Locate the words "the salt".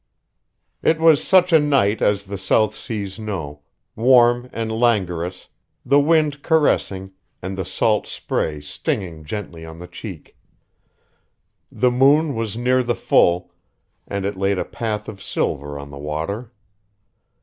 7.55-8.07